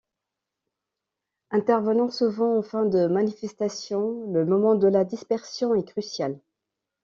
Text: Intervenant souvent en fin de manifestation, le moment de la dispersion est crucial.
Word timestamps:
Intervenant 1.51 2.09
souvent 2.09 2.57
en 2.57 2.63
fin 2.63 2.85
de 2.87 3.05
manifestation, 3.05 4.31
le 4.33 4.45
moment 4.45 4.73
de 4.73 4.87
la 4.87 5.05
dispersion 5.05 5.75
est 5.75 5.87
crucial. 5.87 6.39